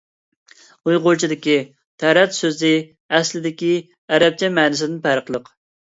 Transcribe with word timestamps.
ئۇيغۇرچىدىكى 0.89 1.57
«تەرەت» 2.03 2.33
سۆزى 2.37 2.73
ئەسلىدىكى 3.19 3.71
ئەرەبچە 4.15 4.51
مەنىسىدىن 4.61 4.99
پەرقلىق. 5.05 5.53